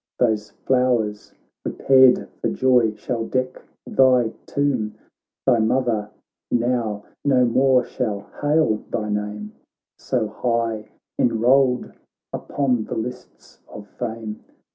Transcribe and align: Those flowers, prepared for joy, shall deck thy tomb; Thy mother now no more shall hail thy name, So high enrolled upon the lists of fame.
Those 0.17 0.49
flowers, 0.65 1.31
prepared 1.61 2.27
for 2.41 2.49
joy, 2.49 2.95
shall 2.95 3.23
deck 3.27 3.61
thy 3.85 4.29
tomb; 4.47 4.95
Thy 5.45 5.59
mother 5.59 6.09
now 6.49 7.05
no 7.23 7.45
more 7.45 7.83
shall 7.85 8.21
hail 8.41 8.77
thy 8.89 9.09
name, 9.09 9.51
So 9.99 10.25
high 10.27 10.89
enrolled 11.19 11.91
upon 12.33 12.85
the 12.85 12.95
lists 12.95 13.61
of 13.67 13.87
fame. 13.99 14.43